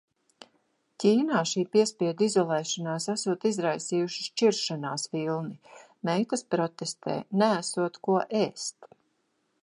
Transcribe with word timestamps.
Ķīnā 1.01 1.39
šī 1.49 1.63
piespiedu 1.75 2.23
izolēšanās 2.27 3.05
esot 3.13 3.45
izraisījusi 3.49 4.25
šķiršanās 4.29 5.05
vilni. 5.17 5.75
Meitas 6.09 6.45
protestē– 6.55 7.19
neesot 7.43 8.01
ko 8.09 8.17
ēst. 8.41 8.89